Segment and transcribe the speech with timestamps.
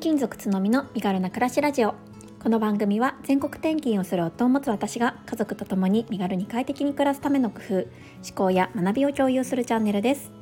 [0.00, 1.94] 勤族つのみの身軽な暮らしラジオ。
[2.42, 7.86] この番組は全国転勤をする夫を持つ私が家族と共に身軽に快適に暮らすための工夫思
[8.34, 10.32] 考や学びを共有するチャンネルです。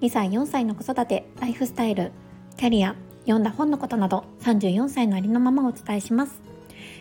[0.00, 2.12] 2歳4歳の子育てライフスタイル
[2.56, 6.40] キャリア読んだ本のことなど34歳のありのままをお伝えします。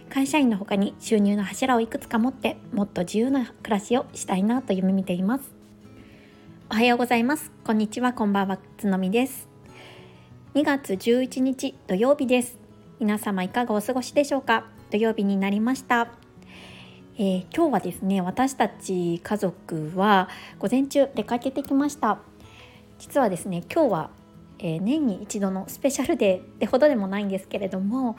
[0.09, 5.53] 会社員の他に収入の柱をいくつか持ってもっと自由な暮らしをしたいなと夢見ています。
[6.69, 7.49] おはようございます。
[7.63, 8.11] こんにちは。
[8.11, 8.59] こんばんは。
[8.77, 9.52] つのみです。
[10.55, 12.59] 2月11日土曜日です。
[12.99, 14.67] 皆様いかがお過ごしでしょうか？
[14.91, 16.11] 土曜日になりました。
[17.17, 22.19] えー、今日はですね私たち家族は午前中出かけてきました。
[22.99, 24.09] 実はですね今日は、
[24.59, 28.15] えー、年に一度のスペシャルデーってほどでもないんですけれども、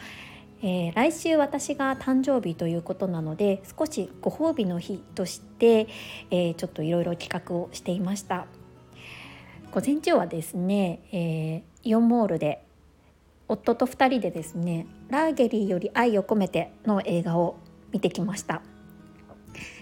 [0.61, 5.87] えー、来週私が誕生日ということなので少しご褒美の日として、
[6.33, 8.47] えちょっといろいろ企画をしていました。
[9.75, 12.65] 午前中はですね、えー、イオンモールで
[13.49, 17.57] 夫と2人でですね「ラーゲリーより愛を込めて」の映画を
[17.91, 18.63] 見てきました。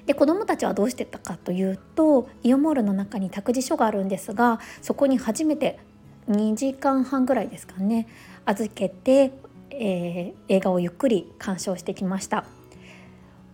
[0.06, 5.78] で子どもたちはどうしてたかというとイオンモールの中に託児所があるんですがそこに初めて
[6.26, 8.08] 2時間半ぐらいですかね
[8.46, 9.32] 預けて、
[9.68, 12.46] えー、映画をゆっくり鑑賞してきました。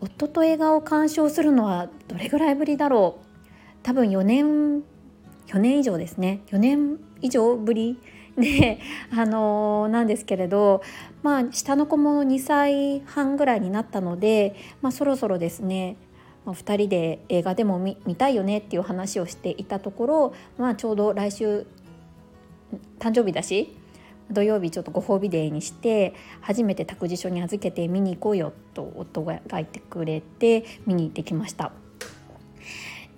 [0.00, 3.26] 夫と映画を鑑賞するのはどれぐらいぶりだろう？
[3.82, 4.84] 多分4年
[5.48, 7.98] 4年以上ですね4年以上ぶり
[8.38, 8.78] で
[9.10, 10.80] あのー、なんですけれど
[11.22, 15.96] まあ下の子も2歳半ぐらいになったので、まあ、そろそろですね
[16.46, 21.66] 2人で映画でも見たいよねっていう話をしていたところ、まあ、ちょうど来週
[22.98, 23.74] 誕生日だし
[24.30, 31.72] 土曜日ちょっとご褒美デーにして初めて託児所に預けて見に行こうよと夫が言ってくれて見に行ってきました。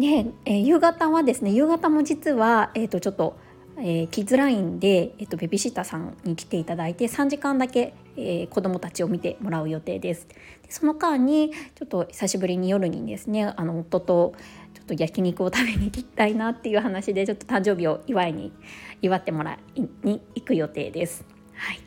[0.00, 3.36] で、えー、夕方はですね夕方も実は、えー、とちょっと、
[3.76, 10.26] えー、キッズラインで、えーと、ベビーシッターさんに来ていただいて3時間だけ、えー、子どもたちを見てもらう予定です。
[10.26, 10.36] で
[10.70, 14.32] その間にちょっと久しぶりに夜にですねあの夫と
[14.72, 18.52] ちょっと焼肉を食べに行きたいなっていう話でちょっと誕生日を祝いに
[19.02, 21.26] 祝ってもらいに行く予定です。
[21.52, 21.80] はい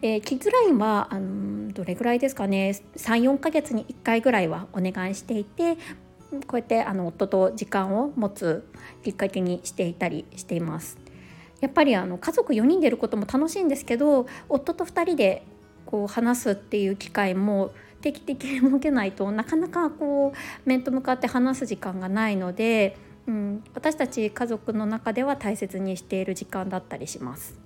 [0.00, 5.76] えー、キッズラインはあのどれぐらいですかね34ヶ月に1回ぐらいはお願いしていて
[6.30, 8.68] こうやってあの夫と時間を持つ
[9.02, 10.98] きっかけにしていたりしています。
[11.60, 15.42] やっぱりあの家族4人でいることも楽しいんですけど夫と2人で
[15.86, 17.72] こう話すっていう機会も
[18.02, 27.58] 定期的に設けないとなかなかこう面と向かって話す時間がないので、うん、私たち家族の中では大切にしている時間だったりします。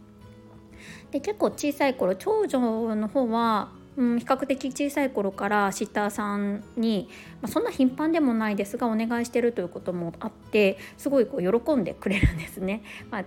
[1.11, 7.09] で結構小さい頃長女の方はうん、比較的小さい頃からシッターさんに、
[7.43, 12.83] まあ、そんな頻繁でもないですがお願いしてるということもあってすごいこう喜んでくれるんですね。
[13.11, 13.25] まあ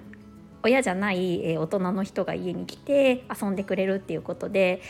[0.65, 4.81] 親じゃない大人の人が家に来て遊んでくれるっていうことで、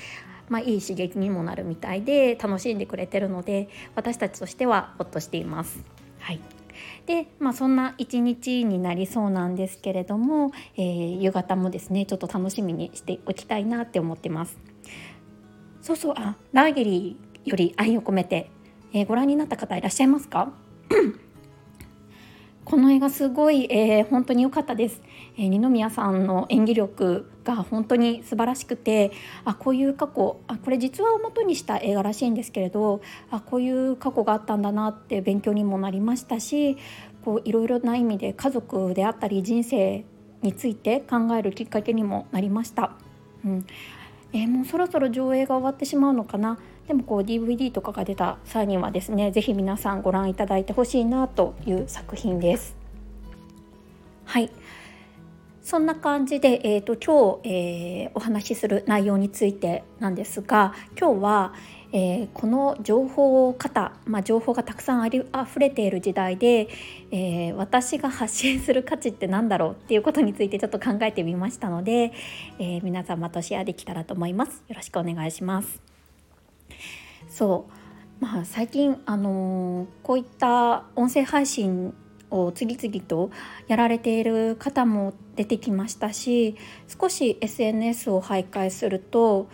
[0.48, 5.84] まあ、いい刺激にもなるみたいで楽しんでくれてるので私たちとしてはほっとしています。
[6.20, 6.40] はい
[7.06, 14.73] で、まあ、そんな一日になりそうなんですけれども、えー、夕方もですねちょっと楽しみにしておきたいなって思ってます。
[15.84, 18.50] そうそうあラーゲリーより愛を込めて、
[18.94, 20.54] えー、ご覧になった方いらっしゃいますか？
[22.64, 25.02] この映画すごい、えー、本当に良かったです、
[25.38, 29.12] えー、二宮さんの演技力が本当に素晴らしくて
[29.44, 36.78] あこういう過去あこれ実話を元にした映画らしいんですけれどあこういう過去があったんだなって勉強にもなりましたし
[37.26, 40.06] こういろいろな意味で家族であったり人生
[40.42, 42.92] について考えるきっかけにもなりました。
[43.46, 43.66] うん。
[44.34, 46.58] えー、もうそろそろ上映が終わってしまうのかな？
[46.88, 52.76] でもこう DVD とかが出た際にはですね是非皆さんご覧いただいてほしいなという作品です。
[54.26, 54.52] はい
[55.62, 61.54] そんな感じで、えーと、今日、えー、お話しする内容についてなんですが今日は、
[61.94, 66.68] えー、この情報型、まあ、情報がたくさんありあふれている時代で、
[67.12, 72.12] えー、私が発信する価値って何だろうっていうことについてちょっと考えてみましたので、
[72.58, 74.64] えー、皆様とシェアできたらと思います。
[74.68, 75.80] よろしくお願いします。
[77.30, 77.74] そう
[78.20, 81.94] まあ、最近、あのこういった音声配信
[82.32, 83.32] を次々と
[83.68, 86.56] やられている方も出てきましたし
[86.88, 89.48] 少し SNS を徘徊すると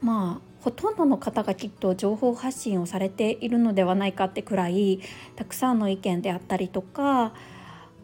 [0.00, 5.00] まあほとんどの方がきっと情報発信をされているのではないかってくらい
[5.36, 7.32] たくさんの意見であったりとか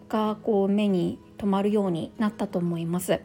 [0.09, 3.19] がこう目に留まるようになったと思います。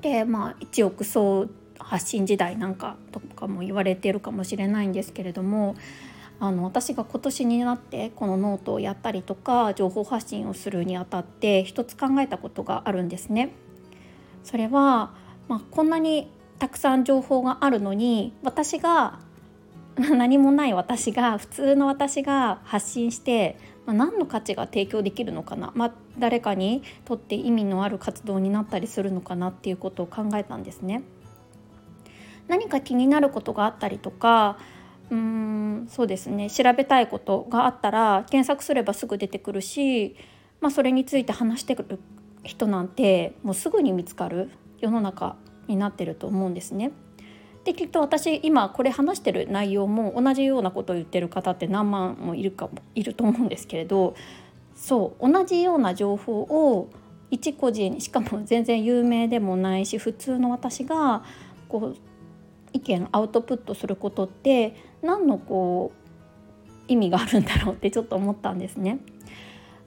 [0.00, 1.48] でまあ一億総
[1.78, 5.74] 発信時代なんかとかも言われてるかもしれないんですけれども
[6.40, 13.50] あの私が今年になってこのノートをやったりとか情報発信をするにあたって一つ考えたことがあるんですね。
[14.42, 15.12] それは
[15.48, 19.20] まあ、こんなにたくさん情報があるのに私が
[19.98, 31.02] 何もない私が普通の私が発信して、まあ、何の価値が提供できるのかな、まあ、誰かにとって意味のある活動になったりするのかなっていうことを考えたんですね。
[32.46, 34.56] 何か気になることがあったりとか
[35.10, 36.48] うーんそうですね。
[36.48, 40.16] 調べたいことがあったら検索すればすぐ出てくるし、
[40.60, 41.98] まあ、それについて話してくる
[42.44, 44.50] 人なんてもうすぐに見つかる
[44.80, 45.36] 世の中。
[45.68, 46.92] になってると思うんですね。
[47.64, 54.16] できっと私今これ話してる内容も同じようなことを言ってる方って何万もいるかもいると思うんですけれど
[54.74, 56.88] そう同じような情報を
[57.30, 61.24] 一個人しかも全然有名でもないし普通の私が
[61.68, 61.96] こう
[62.72, 69.00] 意見アウトプットすることって何のこう意味があるんだろうってちょっと思ったんですね。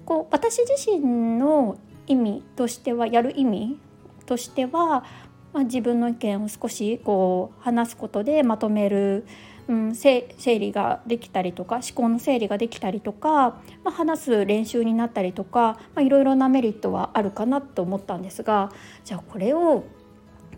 [0.05, 1.77] こう私自身の
[2.07, 3.79] 意味としてはやる意味
[4.25, 5.03] としては、
[5.53, 9.25] まあ、自分の意見を少しこう話すことでまとめる、
[9.67, 18.71] うん、整理ができたりとか思考の整理ができたりとか、まあ、話す練習になったりとか、いろいろなメリットはあるかなと思ったんですが
[19.03, 19.83] じゃあこれを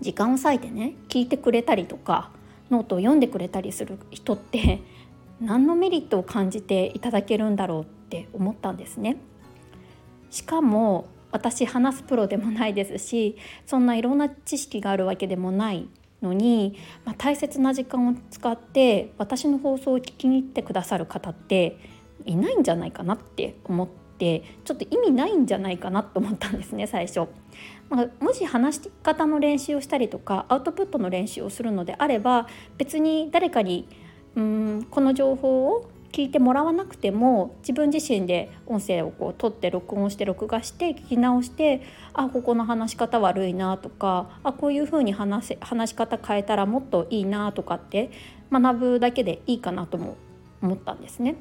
[0.02, 2.32] 時間を割いてね聞いてくれたりとか
[2.70, 4.82] ノートを読んでくれたりする人って
[5.40, 9.18] 何のメリットを感じていただけるんだろうって思ったんですね。
[10.30, 13.36] しかも私話すプロでもないですし
[13.66, 15.90] そんないろんな知識があるわけでもない
[16.22, 21.78] のに、まあ、大切な時間を使って私の放送を聞きに行ってくださる方って
[22.26, 23.88] いないんじゃないかなって思っ
[24.18, 27.28] てちょっと意味ないんじゃないかなと思ったんですね最初。
[27.90, 32.48] まあ、もし話し方の練習をしたりとかアウトプットの練習をするのであれば
[32.78, 33.88] 別に誰かに
[34.36, 41.82] うんこの情報を聞いてもらわなくても自分自身で音声をこう取って録音して録画して聞き直して
[42.14, 48.12] あここの話し方悪いなとかあこういうふうに話せ話し方変えたらもっといいなとかって
[48.52, 50.16] 学ぶだけでいいかなとも
[50.62, 51.36] 思ったんですね。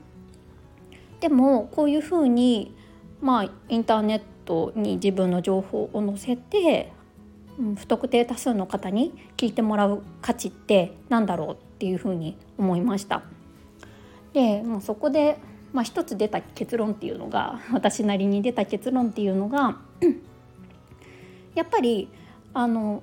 [1.20, 2.75] でもこういうふうに
[3.20, 6.90] まあインターネットに自分の情報を載せて、
[7.58, 13.22] うん、不特定多数の方に聞いてもらう価値って何だろうっていうふうに思いました。
[14.32, 15.38] でもうそこで、
[15.73, 19.79] まあ、一つ出た結論っていうのが 私なりに出た結論っていうのが
[21.55, 22.08] やっぱり
[22.55, 23.02] あの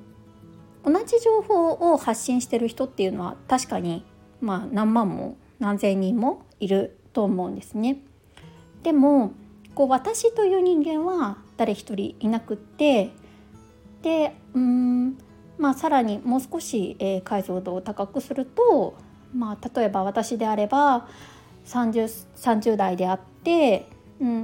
[0.83, 4.05] 同じ情報を発信してる人っていうのは確かに、
[4.41, 7.97] まあ、何万も何千人もいると思うんですね。
[8.83, 9.33] でも
[9.75, 13.11] こう私という人間は誰一人いなくって
[14.01, 15.17] でうん
[15.57, 18.95] まあさらにもう少し、えー、解像度を高くすると
[19.33, 21.07] まあ、例えば私であれば
[21.65, 23.87] 30, 30代であって、
[24.19, 24.41] うん、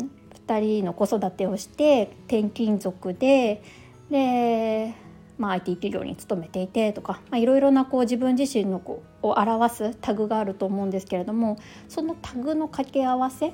[0.48, 3.64] 2人の子育てをして転勤族で
[4.10, 4.94] で、
[5.38, 11.58] まあ、IT 企業に勤めていてとか、まあ、いろいろなこう自分自身のこうを表すタグがあると思うんですけれども
[11.90, 13.54] そのタグの掛け合わせ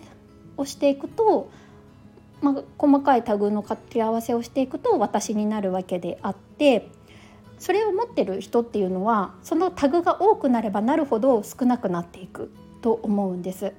[0.58, 1.50] をしていくと、
[2.42, 6.90] まあ、細かいタグの掛け合わせをしていくと私になるわけであって。
[7.62, 13.66] それを持ってる人っていうのはそのタグが多くなればなるほど少なくなっていくと思うんです。
[13.66, 13.74] 例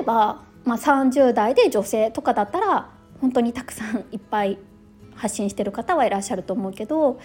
[0.00, 2.88] えば、まあ、30代で女性とかだったら
[3.20, 4.58] 本当にたくさんいっぱい
[5.14, 7.20] 発信してる方はいらっしゃると思うけど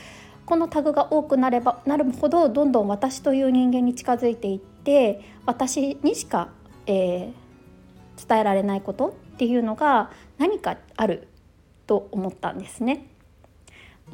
[0.45, 6.49] このタグが多くなればなるほどどんどん私という人間に近づいていって私にしか、
[6.87, 11.29] えー、伝えられないことっていうのが何かある
[11.87, 13.14] と思ったんですね。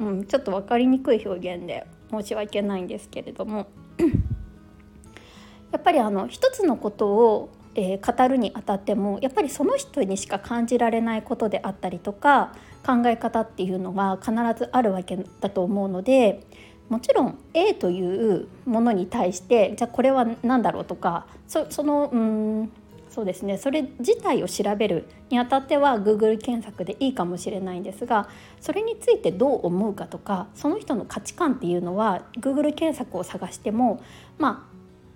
[0.00, 3.66] うん、ちょっと分かりにくい表現で申し訳ないんですけれども。
[5.72, 12.52] やっぱりあの一つのことを、えー、語るにあたってもやっぱりその人にしか感じられないことであったりとか
[12.86, 16.44] 考え方っていうのが必ずあるわけだと思うので
[16.90, 22.72] もちろん A というものに対してじゃあこれは何だろうとかそのうん
[23.12, 23.58] そうですね。
[23.58, 28.28] それ自体を調べるにあたっては Google 検索でいいかもしれないんですが
[28.58, 34.02] それについてどう思うかとかその人の価値観っていうのは Google 検索を探しても
[34.38, 34.66] ま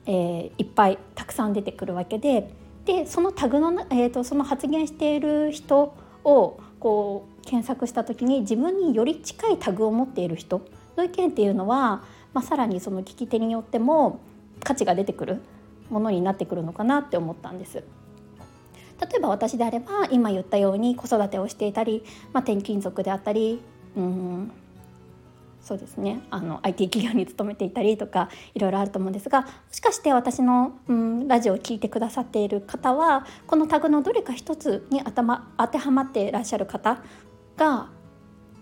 [0.07, 2.51] あ、えー、いっぱいたくさん出てくるわけで
[2.85, 10.61] でそのタグの、えーと、その発言している人をこう検索した時に自分により近いタグを持っている人
[10.97, 14.21] の意見っていうのは、まあ、さらにその聞き手によっても
[14.63, 15.41] 価値が出てくる。
[15.91, 17.85] ものになってくるのかなって思ったんです。
[19.01, 22.03] 例えば私であれば今言ったように子育てをしていたり、
[22.33, 23.61] まあ、転勤族であったり
[23.97, 24.51] うん
[25.67, 37.03] そうですねあの IT 企業に勤めていたりとかいろいろあると思うんですがもしかして私の、うん、ラジオを聴いてくださっている方はこのタグのどれか一つに頭当てはまっていらっしゃる方
[37.57, 37.89] が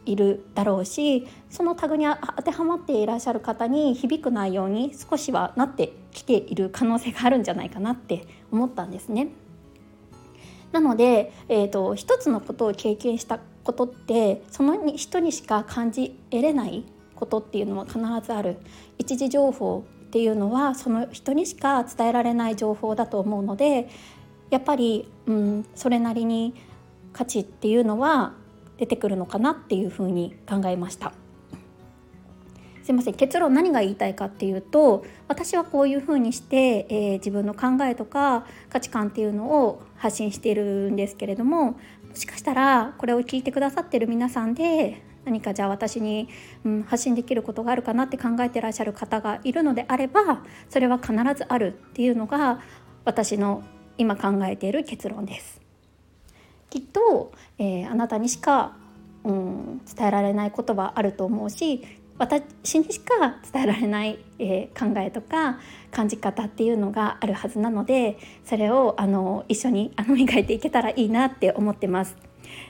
[0.06, 9.28] いるだろうしそのタグに当てはまっていらっしゃる方に響く内容に少しはなってきている可能性があるんじゃないかなって思ったんですね。
[10.72, 18.56] なので、えーと、一つのことを経験したことってその人にしか感じ得れないことっていうのは必ずある
[18.98, 23.88] 一時情報っていうのはその人にしか伝えられない情報だと思うので
[24.50, 26.54] やっぱり、うん、それなりに
[27.12, 28.34] 価値っていうのは
[28.76, 31.12] 出てくるのかなっていうふうに考えました。
[32.84, 41.76] すいません結論何が言いたいかっていうと私はこういうふうにして、えー、自分の考えとか価値観っていうのを発信しているんですけれどもも
[42.12, 46.28] しかしたらこれを聞いてくださってる皆さんで何かじゃあ私に、
[46.66, 52.60] うん、発信できることがあるかなって考えてらっしゃる方がいるのであればそれは必ずあるっていうのが
[53.06, 53.64] 私の
[53.96, 55.62] 今考えている結論です。
[56.68, 58.76] きっと、えー、あなたにしか、
[59.22, 65.58] うん、伝えられない言葉あると思うし私にしか伝えられない、えー、考えとか
[65.90, 72.16] 感じ方っていうのがあるはずなのでそれをあの一緒にあの 磨いていけたらいいなって思ってます。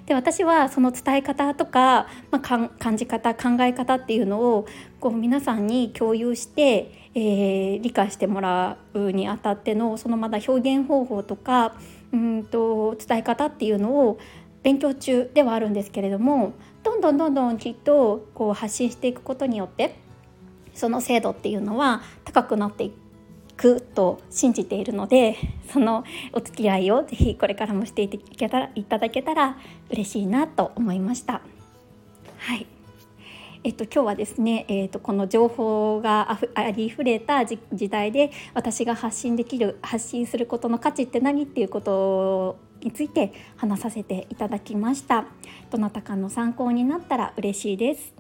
[0.07, 4.67] で私はその伝え方とか、まあ、感じ方考え方っていうのを
[5.01, 11.75] こう皆さんに共有して、えー、理解してもらうにあたってのそのまだ表現方法とか
[12.13, 14.19] うんと伝え方っていうのを
[14.65, 19.95] 勉強中ではあるんですけれどもどんどんどんどんきっとこう発信していくことによって
[20.75, 22.93] その精度っていうのは高くなってい
[23.57, 25.37] くと信じているので
[25.73, 26.03] その
[26.33, 29.57] お付き合いをぜひこれからもしていたらいただけたら
[29.91, 31.43] 嬉しいなと思いました。
[32.39, 32.67] はい
[33.67, 45.25] えっと、今日はですね、えっと、この情報があふありふれた時代で私が発信できる発信することの価値って何っていうことについて話させていただきました。
[45.71, 48.13] どなたかの参考になったら嬉しいです。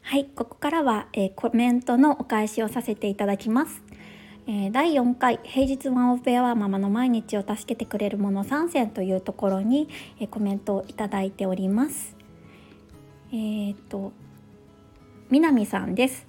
[0.00, 3.82] はいここからは、えー、コメントのお返しをさせていただきます。
[4.46, 9.90] えー、第4回平日ワンオペアママの毎日を助けてくれるもの3選というところに、
[10.20, 12.16] えー、コメントをいただいております。
[13.30, 14.12] えー、っと
[15.30, 16.26] 南さんです。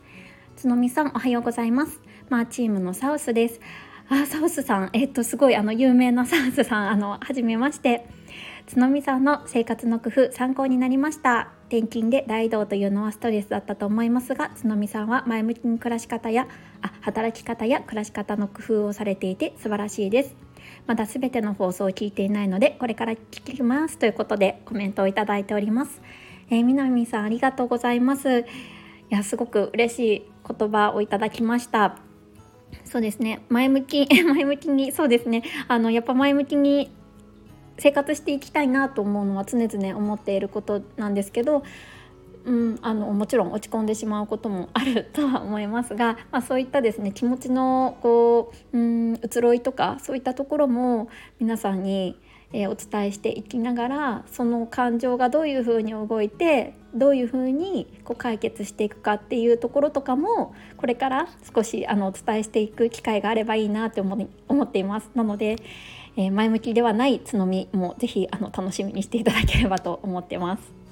[0.62, 2.02] 角見さんおはようございます。
[2.30, 3.60] マーチームのサウスです。
[4.08, 4.90] あサウスさん。
[4.94, 8.08] えっとすごいあの有名なサウスさんあの初めまして。
[8.74, 11.52] 角見さんの生活の工夫参考になりました。
[11.68, 16.48] 転勤で大移動というのはストレスだったと思いますが角見さんは前向きに暮らし方や
[16.82, 20.36] あ働き方や暮らし方の工夫をされていて素晴らしいです。
[20.88, 23.18] まだ全ての放送を聞いていないのでこれから聞
[23.56, 26.02] きますということでコメントをいただいております。
[26.50, 28.46] えー、南さんありがとうございます。
[29.16, 32.00] いやすごく嬉しい言葉をいただきました。
[32.84, 33.46] そうですね。
[33.48, 35.44] 前向き 前向きにそうですね。
[35.70, 36.92] あのやっぱ前向きに
[37.78, 41.64] 生活していきたいなと思うのは常々思っていることなんですけど、
[42.44, 51.08] うん、あのもちろん落ち込んでしまうこともあるとは思いますが、まあ、そういったですね気持ちのこう、うん、移ろいとかそういったところも
[51.40, 52.20] 皆さんに
[52.54, 65.10] えー、お伝えしていきながらその感情がどういうふうに動いてどういうふうにこう解決していくかっていうところとかもこれから少しあのお伝えしていく機会があればいいなって思思っています。
[65.14, 65.58] なので、
[66.16, 70.86] えー、前向きではないつのみもぜひあの楽しみにしていただければと思ってます。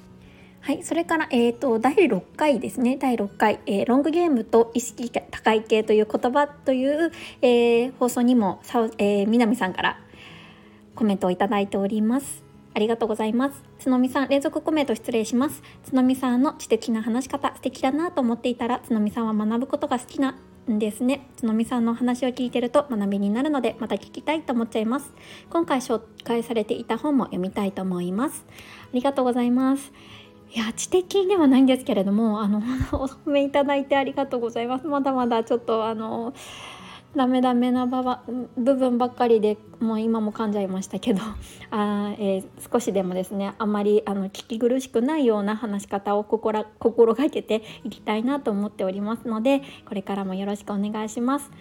[0.63, 10.00] はい、それから、えーと、第6回ですね第6回、えー、ロングゲームと意識高い系という言葉という、えー、放送にもさ、えー、南さんから
[11.03, 12.45] コメントをいただいております。
[12.74, 13.62] ありがとうございます。
[13.83, 15.62] 角見さん連続コメント失礼します。
[15.91, 20.38] 角見さんの知的な話し方素敵だなと思っていたら角見さんは学ぶことが好きな
[20.69, 21.27] んですね。
[21.41, 25.12] 角見さんの話を聞いてると学びになるのでまた聞きたいと思っちゃいます。
[25.50, 28.45] 今回紹介されていた本も読みたいと思います。
[28.50, 29.91] ありがとうございます。
[30.53, 32.60] いや知的ではないんですけれどもあの
[32.93, 34.88] お褒めいただいてありがとうございます。
[34.88, 36.33] まだまだちょっとあの
[37.15, 41.22] ダメダメな部分ばっかりでもう今も噛んじゃいましたけど
[41.70, 51.51] あ、えー、少しでもですねあまりあの聞き苦しくないような話し方を心心がけていきたいなと思っておりますのでこれからもよろしくお願いします。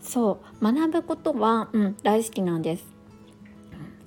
[0.00, 2.97] そう学ぶことは、うん、大好きなんです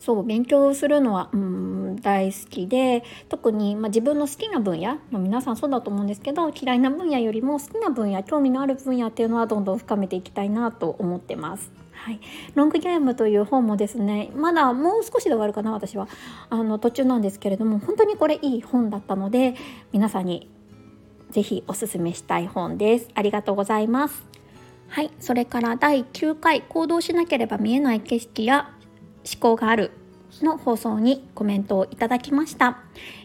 [0.01, 11.71] そう勉強するのはうん大好きで特に、まあ、自分の好きな分野、まあ、皆さんそうだと思うんですけど嫌いな分野よりも好きな分野興味のある分野っていうのはどんどん深めていきたいなと思ってます。
[11.91, 12.19] はい、
[12.55, 16.07] ロングゲームという本もですねまだもう少しで終わるかな私は。
[16.49, 19.53] あの途中なんですけれども本当にこれいい本だったので
[19.91, 20.49] 皆さんに
[21.29, 23.09] ぜひおすすめしたい本です。
[23.13, 24.23] ありがとうございます。
[24.87, 25.11] はい。
[25.19, 28.71] それから第9回行動しなければ見えない景色や
[29.25, 29.91] 思考がある
[30.41, 32.79] の放送にコメントをいただきました。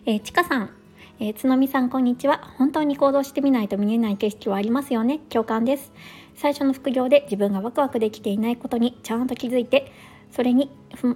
[0.05, 0.71] えー、ちかさん、
[1.19, 2.53] えー、つのみさんこんにちは。
[2.59, 5.21] 本当に行動してみないと見えない景色はありますよね。
[5.31, 5.93] 共感です。
[6.35, 9.91] 最初の副業で自分がワクワクできていないことにちゃんと気づいて
[10.31, 10.71] それに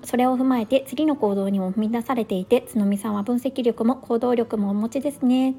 [0.05, 5.55] それを踏まえて次の行動にも踏み出されていてつのみさんは分析力も行動力もお持ちですね。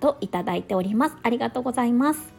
[0.00, 1.16] といただいております。
[1.22, 2.37] ありがとうございます。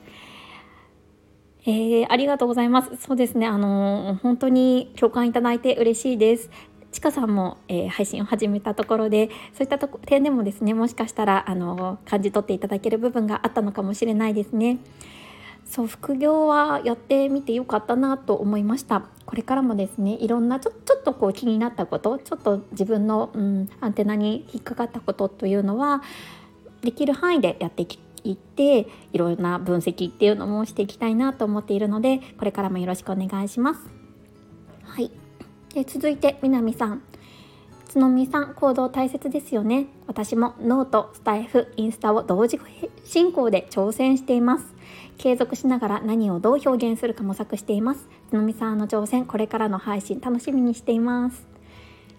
[1.69, 2.89] えー、ありがとうございます。
[2.97, 3.45] そうですね。
[3.45, 6.49] あのー、本当に共感いただいて嬉しいです。
[6.91, 14.79] ちかさんも、えー、配信を始めたところでそういったとこ点でもですねもしかしたらあの感じ取っていただける部分があったのかもしれないですね。
[15.63, 19.03] そう副業はやってみてよかったなと思いました。
[19.27, 26.01] これからもですねいろんなちょちょっとこう気になったことちょっと自分の、うん、アンテナに引っかかったことというのは
[26.81, 27.85] できる範囲でやって
[28.23, 33.81] いっていろんな分析っていうのもしていきたいなと思っているのでこれからもよろしくお願いします。
[34.83, 35.11] はい。
[35.73, 37.03] で続いて南さん。
[37.89, 39.87] つのみさん行動大切ですよね。
[40.05, 42.59] 私もノートスタエフインスタを同時
[43.03, 44.75] 進行で挑戦しています。
[45.17, 48.07] 継続しながら何をどう表現するか模索しています。
[48.29, 51.48] つのみさんの挑戦これからの配信楽しみにしています。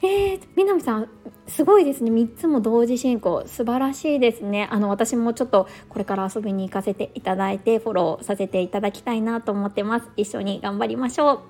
[0.03, 1.09] えー、南さん
[1.51, 2.11] すごいですね。
[2.11, 3.43] 3つも同時進行。
[3.47, 4.69] 素晴らしいですね。
[4.71, 10.09] あの私もちょっとこれから遊びに行かせていただいてフォローさせていただきたいなと思ってます。
[10.17, 11.41] 一緒に頑張りましょう。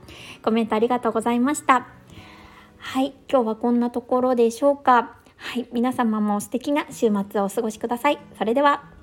[0.42, 1.86] コメントありがとうございました。
[2.78, 3.14] はい。
[3.30, 5.18] 今日はこんなところでしょうか。
[5.36, 5.68] はい。
[5.72, 8.18] 皆様も素敵な週末をお過ごしください。
[8.38, 8.99] それでは。